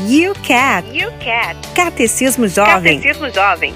You 0.00 0.34
Cat. 0.42 0.84
You 0.92 1.10
Cat. 1.20 1.56
Catecismo 1.74 2.46
Jovem. 2.46 3.00
Catecismo 3.00 3.30
Jovem. 3.30 3.74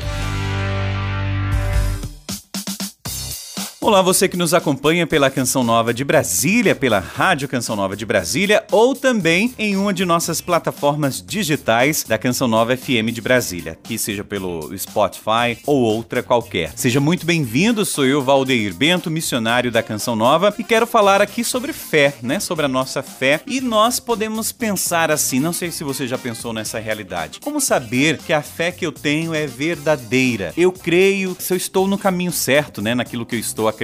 Olá, 3.90 4.02
você 4.02 4.28
que 4.28 4.36
nos 4.36 4.54
acompanha 4.54 5.04
pela 5.04 5.28
Canção 5.28 5.64
Nova 5.64 5.92
de 5.92 6.04
Brasília, 6.04 6.76
pela 6.76 7.00
Rádio 7.00 7.48
Canção 7.48 7.74
Nova 7.74 7.96
de 7.96 8.06
Brasília 8.06 8.64
ou 8.70 8.94
também 8.94 9.52
em 9.58 9.76
uma 9.76 9.92
de 9.92 10.04
nossas 10.04 10.40
plataformas 10.40 11.20
digitais 11.20 12.04
da 12.04 12.16
Canção 12.16 12.46
Nova 12.46 12.76
FM 12.76 13.10
de 13.12 13.20
Brasília, 13.20 13.76
que 13.82 13.98
seja 13.98 14.22
pelo 14.22 14.70
Spotify 14.78 15.58
ou 15.66 15.80
outra 15.80 16.22
qualquer. 16.22 16.70
Seja 16.76 17.00
muito 17.00 17.26
bem-vindo, 17.26 17.84
sou 17.84 18.06
eu, 18.06 18.22
Valdeir 18.22 18.72
Bento, 18.72 19.10
missionário 19.10 19.72
da 19.72 19.82
Canção 19.82 20.14
Nova, 20.14 20.54
e 20.56 20.62
quero 20.62 20.86
falar 20.86 21.20
aqui 21.20 21.42
sobre 21.42 21.72
fé, 21.72 22.14
né? 22.22 22.38
Sobre 22.38 22.66
a 22.66 22.68
nossa 22.68 23.02
fé. 23.02 23.40
E 23.44 23.60
nós 23.60 23.98
podemos 23.98 24.52
pensar 24.52 25.10
assim, 25.10 25.40
não 25.40 25.52
sei 25.52 25.72
se 25.72 25.82
você 25.82 26.06
já 26.06 26.16
pensou 26.16 26.52
nessa 26.52 26.78
realidade. 26.78 27.40
Como 27.40 27.60
saber 27.60 28.18
que 28.18 28.32
a 28.32 28.40
fé 28.40 28.70
que 28.70 28.86
eu 28.86 28.92
tenho 28.92 29.34
é 29.34 29.48
verdadeira? 29.48 30.54
Eu 30.56 30.70
creio 30.70 31.36
se 31.40 31.52
eu 31.52 31.56
estou 31.56 31.88
no 31.88 31.98
caminho 31.98 32.30
certo, 32.30 32.80
né? 32.80 32.94
Naquilo 32.94 33.26
que 33.26 33.34
eu 33.34 33.40
estou. 33.40 33.79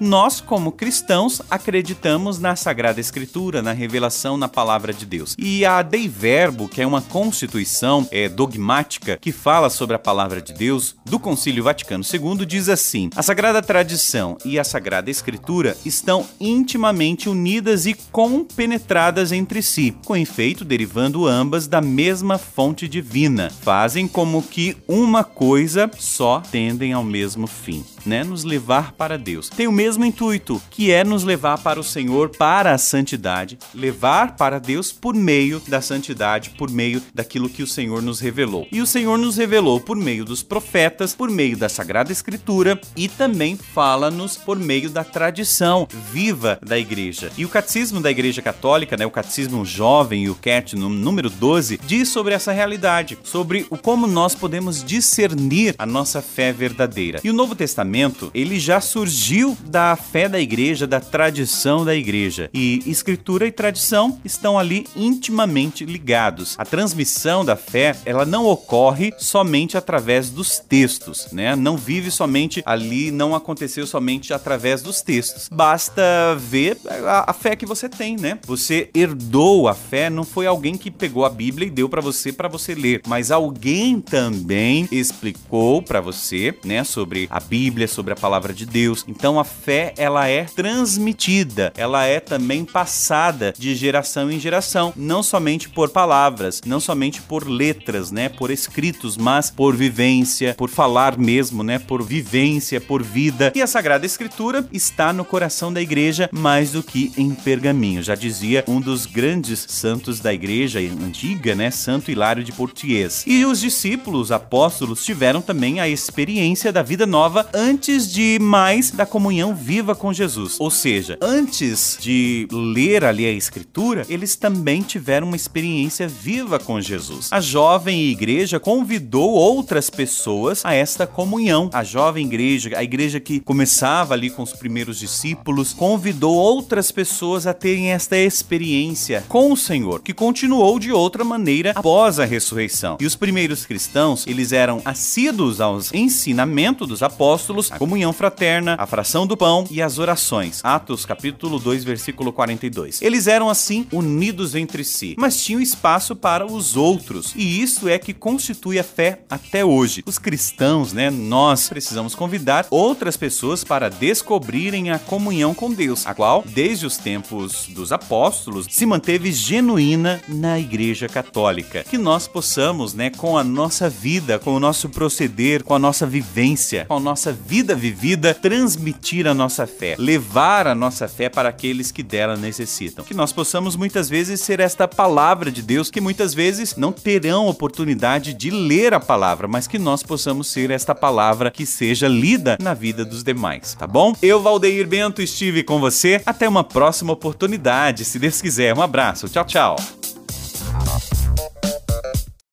Nós, 0.00 0.40
como 0.40 0.72
cristãos, 0.72 1.42
acreditamos 1.50 2.38
na 2.38 2.54
Sagrada 2.54 3.00
Escritura, 3.00 3.60
na 3.60 3.72
revelação, 3.72 4.36
na 4.36 4.48
palavra 4.48 4.92
de 4.92 5.04
Deus. 5.04 5.34
E 5.38 5.64
a 5.64 5.82
Dei 5.82 6.08
Verbo, 6.08 6.68
que 6.68 6.80
é 6.80 6.86
uma 6.86 7.02
constituição 7.02 8.08
é, 8.10 8.28
dogmática 8.28 9.18
que 9.20 9.32
fala 9.32 9.70
sobre 9.70 9.96
a 9.96 9.98
palavra 9.98 10.40
de 10.40 10.52
Deus, 10.52 10.96
do 11.04 11.18
Concílio 11.18 11.64
Vaticano 11.64 12.04
II, 12.04 12.46
diz 12.46 12.68
assim: 12.68 13.10
a 13.14 13.22
Sagrada 13.22 13.62
Tradição 13.62 14.36
e 14.44 14.58
a 14.58 14.64
Sagrada 14.64 15.10
Escritura 15.10 15.76
estão 15.84 16.26
intimamente 16.40 17.28
unidas 17.28 17.86
e 17.86 17.94
compenetradas 17.94 19.32
entre 19.32 19.62
si, 19.62 19.96
com 20.04 20.16
efeito 20.16 20.64
derivando 20.64 21.26
ambas 21.26 21.66
da 21.66 21.80
mesma 21.80 22.38
fonte 22.38 22.88
divina. 22.88 23.50
Fazem 23.62 24.06
como 24.06 24.42
que 24.42 24.76
uma 24.86 25.24
coisa 25.24 25.90
só 25.98 26.40
tendem 26.40 26.92
ao 26.92 27.04
mesmo 27.04 27.46
fim, 27.46 27.84
né? 28.04 28.24
Nos 28.24 28.44
levar 28.44 28.92
para 28.92 29.05
para 29.06 29.16
Deus. 29.16 29.48
Tem 29.48 29.68
o 29.68 29.72
mesmo 29.72 30.04
intuito, 30.04 30.60
que 30.68 30.90
é 30.90 31.04
nos 31.04 31.22
levar 31.22 31.58
para 31.58 31.78
o 31.78 31.84
Senhor, 31.84 32.28
para 32.30 32.74
a 32.74 32.78
santidade, 32.78 33.56
levar 33.72 34.34
para 34.34 34.58
Deus 34.58 34.90
por 34.90 35.14
meio 35.14 35.62
da 35.68 35.80
santidade, 35.80 36.50
por 36.50 36.68
meio 36.68 37.00
daquilo 37.14 37.48
que 37.48 37.62
o 37.62 37.68
Senhor 37.68 38.02
nos 38.02 38.18
revelou. 38.18 38.66
E 38.72 38.80
o 38.80 38.86
Senhor 38.86 39.16
nos 39.16 39.36
revelou 39.36 39.78
por 39.78 39.96
meio 39.96 40.24
dos 40.24 40.42
profetas, 40.42 41.14
por 41.14 41.30
meio 41.30 41.56
da 41.56 41.68
Sagrada 41.68 42.10
Escritura 42.10 42.80
e 42.96 43.08
também 43.08 43.56
fala-nos 43.56 44.36
por 44.36 44.58
meio 44.58 44.90
da 44.90 45.04
tradição 45.04 45.86
viva 46.12 46.58
da 46.60 46.76
igreja. 46.76 47.30
E 47.38 47.44
o 47.44 47.48
catecismo 47.48 48.00
da 48.00 48.10
Igreja 48.10 48.42
Católica, 48.42 48.96
né, 48.96 49.06
o 49.06 49.10
catecismo 49.10 49.64
jovem 49.64 50.24
e 50.24 50.30
o 50.30 50.34
CAT 50.34 50.74
no 50.74 50.88
número 50.88 51.30
12, 51.30 51.78
diz 51.86 52.08
sobre 52.08 52.34
essa 52.34 52.50
realidade, 52.50 53.16
sobre 53.22 53.68
o 53.70 53.78
como 53.78 54.08
nós 54.08 54.34
podemos 54.34 54.82
discernir 54.82 55.76
a 55.78 55.86
nossa 55.86 56.20
fé 56.20 56.52
verdadeira. 56.52 57.20
E 57.22 57.30
o 57.30 57.34
Novo 57.34 57.54
Testamento, 57.54 58.32
ele 58.34 58.58
já 58.58 58.80
surgiu 58.96 59.54
da 59.66 59.94
fé 59.94 60.26
da 60.26 60.40
igreja, 60.40 60.86
da 60.86 60.98
tradição 60.98 61.84
da 61.84 61.94
igreja. 61.94 62.48
E 62.54 62.82
escritura 62.86 63.46
e 63.46 63.52
tradição 63.52 64.18
estão 64.24 64.58
ali 64.58 64.86
intimamente 64.96 65.84
ligados. 65.84 66.54
A 66.56 66.64
transmissão 66.64 67.44
da 67.44 67.56
fé, 67.56 67.94
ela 68.06 68.24
não 68.24 68.46
ocorre 68.46 69.12
somente 69.18 69.76
através 69.76 70.30
dos 70.30 70.58
textos, 70.58 71.28
né? 71.30 71.54
Não 71.54 71.76
vive 71.76 72.10
somente 72.10 72.62
ali, 72.64 73.10
não 73.10 73.34
aconteceu 73.34 73.86
somente 73.86 74.32
através 74.32 74.80
dos 74.80 75.02
textos. 75.02 75.50
Basta 75.52 76.02
ver 76.38 76.78
a, 77.06 77.30
a 77.32 77.34
fé 77.34 77.54
que 77.54 77.66
você 77.66 77.90
tem, 77.90 78.16
né? 78.16 78.38
Você 78.46 78.88
herdou 78.94 79.68
a 79.68 79.74
fé, 79.74 80.08
não 80.08 80.24
foi 80.24 80.46
alguém 80.46 80.78
que 80.78 80.90
pegou 80.90 81.26
a 81.26 81.28
Bíblia 81.30 81.68
e 81.68 81.70
deu 81.70 81.86
para 81.86 82.00
você 82.00 82.32
para 82.32 82.48
você 82.48 82.74
ler, 82.74 83.02
mas 83.06 83.30
alguém 83.30 84.00
também 84.00 84.88
explicou 84.90 85.82
para 85.82 86.00
você, 86.00 86.54
né, 86.64 86.82
sobre 86.82 87.26
a 87.30 87.38
Bíblia, 87.38 87.86
sobre 87.86 88.14
a 88.14 88.16
palavra 88.16 88.54
de 88.54 88.64
Deus 88.64 88.85
Deus. 88.86 89.04
Então 89.08 89.38
a 89.40 89.44
fé 89.44 89.92
ela 89.96 90.28
é 90.28 90.44
transmitida, 90.44 91.72
ela 91.76 92.04
é 92.04 92.20
também 92.20 92.64
passada 92.64 93.52
de 93.58 93.74
geração 93.74 94.30
em 94.30 94.38
geração, 94.38 94.92
não 94.96 95.22
somente 95.22 95.68
por 95.68 95.90
palavras, 95.90 96.60
não 96.64 96.78
somente 96.78 97.20
por 97.20 97.48
letras, 97.48 98.12
né, 98.12 98.28
por 98.28 98.50
escritos, 98.50 99.16
mas 99.16 99.50
por 99.50 99.74
vivência, 99.74 100.54
por 100.54 100.70
falar 100.70 101.18
mesmo, 101.18 101.62
né, 101.64 101.78
por 101.78 102.02
vivência, 102.02 102.80
por 102.80 103.02
vida. 103.02 103.52
E 103.54 103.62
a 103.62 103.66
Sagrada 103.66 104.06
Escritura 104.06 104.68
está 104.72 105.12
no 105.12 105.24
coração 105.24 105.72
da 105.72 105.82
igreja 105.82 106.28
mais 106.32 106.72
do 106.72 106.82
que 106.82 107.12
em 107.16 107.34
pergaminho. 107.34 108.02
Já 108.02 108.14
dizia 108.14 108.64
um 108.68 108.80
dos 108.80 109.06
grandes 109.06 109.66
santos 109.68 110.20
da 110.20 110.32
igreja 110.32 110.78
antiga, 110.78 111.54
né, 111.54 111.70
Santo 111.70 112.10
Hilário 112.10 112.44
de 112.44 112.52
Portiers. 112.52 113.24
E 113.26 113.44
os 113.44 113.60
discípulos, 113.60 114.30
apóstolos 114.30 115.04
tiveram 115.04 115.42
também 115.42 115.80
a 115.80 115.88
experiência 115.88 116.72
da 116.72 116.82
vida 116.82 117.06
nova 117.06 117.48
antes 117.52 118.12
de 118.12 118.38
mais 118.40 118.75
mais 118.76 118.90
da 118.90 119.06
comunhão 119.06 119.54
viva 119.54 119.94
com 119.94 120.12
Jesus. 120.12 120.56
Ou 120.60 120.70
seja, 120.70 121.16
antes 121.22 121.96
de 121.98 122.46
ler 122.52 123.06
ali 123.06 123.24
a 123.24 123.32
Escritura, 123.32 124.04
eles 124.06 124.36
também 124.36 124.82
tiveram 124.82 125.28
uma 125.28 125.36
experiência 125.36 126.06
viva 126.06 126.58
com 126.58 126.78
Jesus. 126.78 127.30
A 127.32 127.40
jovem 127.40 128.10
igreja 128.10 128.60
convidou 128.60 129.30
outras 129.30 129.88
pessoas 129.88 130.62
a 130.62 130.74
esta 130.74 131.06
comunhão. 131.06 131.70
A 131.72 131.82
jovem 131.82 132.26
igreja, 132.26 132.76
a 132.76 132.84
igreja 132.84 133.18
que 133.18 133.40
começava 133.40 134.12
ali 134.12 134.28
com 134.28 134.42
os 134.42 134.52
primeiros 134.52 134.98
discípulos, 134.98 135.72
convidou 135.72 136.34
outras 136.34 136.92
pessoas 136.92 137.46
a 137.46 137.54
terem 137.54 137.92
esta 137.92 138.18
experiência 138.18 139.24
com 139.26 139.50
o 139.50 139.56
Senhor, 139.56 140.02
que 140.02 140.12
continuou 140.12 140.78
de 140.78 140.92
outra 140.92 141.24
maneira 141.24 141.72
após 141.74 142.20
a 142.20 142.26
ressurreição. 142.26 142.98
E 143.00 143.06
os 143.06 143.16
primeiros 143.16 143.64
cristãos, 143.64 144.26
eles 144.26 144.52
eram 144.52 144.82
assíduos 144.84 145.62
aos 145.62 145.94
ensinamentos 145.94 146.86
dos 146.86 147.02
apóstolos, 147.02 147.72
a 147.72 147.78
comunhão 147.78 148.12
fraterna, 148.12 148.65
a 148.74 148.86
fração 148.86 149.26
do 149.26 149.36
pão 149.36 149.64
e 149.70 149.80
as 149.80 149.98
orações. 149.98 150.60
Atos 150.64 151.06
capítulo 151.06 151.58
2, 151.58 151.84
versículo 151.84 152.32
42. 152.32 153.00
Eles 153.02 153.26
eram 153.26 153.48
assim 153.48 153.86
unidos 153.92 154.54
entre 154.54 154.84
si, 154.84 155.14
mas 155.18 155.42
tinham 155.42 155.60
espaço 155.60 156.16
para 156.16 156.46
os 156.46 156.76
outros. 156.76 157.32
E 157.36 157.62
isso 157.62 157.88
é 157.88 157.98
que 157.98 158.12
constitui 158.12 158.78
a 158.78 158.84
fé 158.84 159.20
até 159.30 159.64
hoje. 159.64 160.02
Os 160.06 160.18
cristãos, 160.18 160.92
né, 160.92 161.10
nós 161.10 161.68
precisamos 161.68 162.14
convidar 162.14 162.66
outras 162.70 163.16
pessoas 163.16 163.62
para 163.62 163.88
descobrirem 163.88 164.90
a 164.90 164.98
comunhão 164.98 165.54
com 165.54 165.72
Deus, 165.72 166.06
a 166.06 166.14
qual, 166.14 166.44
desde 166.46 166.86
os 166.86 166.96
tempos 166.96 167.66
dos 167.68 167.92
apóstolos, 167.92 168.66
se 168.68 168.86
manteve 168.86 169.32
genuína 169.32 170.20
na 170.28 170.58
Igreja 170.58 171.08
Católica. 171.08 171.84
Que 171.84 171.98
nós 171.98 172.26
possamos, 172.26 172.94
né, 172.94 173.10
com 173.10 173.36
a 173.38 173.44
nossa 173.44 173.88
vida, 173.88 174.38
com 174.38 174.54
o 174.54 174.60
nosso 174.60 174.88
proceder, 174.88 175.62
com 175.62 175.74
a 175.74 175.78
nossa 175.78 176.06
vivência, 176.06 176.84
com 176.86 176.96
a 176.96 177.00
nossa 177.00 177.32
vida 177.32 177.74
vivida, 177.74 178.34
transmitir 178.56 179.26
a 179.26 179.34
nossa 179.34 179.66
fé, 179.66 179.94
levar 179.98 180.66
a 180.66 180.74
nossa 180.74 181.06
fé 181.06 181.28
para 181.28 181.50
aqueles 181.50 181.92
que 181.92 182.02
dela 182.02 182.36
necessitam. 182.36 183.04
Que 183.04 183.12
nós 183.12 183.30
possamos 183.30 183.76
muitas 183.76 184.08
vezes 184.08 184.40
ser 184.40 184.60
esta 184.60 184.88
palavra 184.88 185.50
de 185.50 185.60
Deus 185.60 185.90
que 185.90 186.00
muitas 186.00 186.32
vezes 186.32 186.74
não 186.74 186.90
terão 186.90 187.48
oportunidade 187.48 188.32
de 188.32 188.50
ler 188.50 188.94
a 188.94 189.00
palavra, 189.00 189.46
mas 189.46 189.66
que 189.66 189.78
nós 189.78 190.02
possamos 190.02 190.48
ser 190.48 190.70
esta 190.70 190.94
palavra 190.94 191.50
que 191.50 191.66
seja 191.66 192.08
lida 192.08 192.56
na 192.58 192.72
vida 192.72 193.04
dos 193.04 193.22
demais, 193.22 193.74
tá 193.74 193.86
bom? 193.86 194.16
Eu, 194.22 194.40
Valdeir 194.40 194.88
Bento, 194.88 195.20
estive 195.20 195.62
com 195.62 195.78
você. 195.78 196.22
Até 196.24 196.48
uma 196.48 196.64
próxima 196.64 197.12
oportunidade, 197.12 198.06
se 198.06 198.18
Deus 198.18 198.40
quiser. 198.40 198.74
Um 198.74 198.80
abraço. 198.80 199.28
Tchau, 199.28 199.44
tchau. 199.44 199.95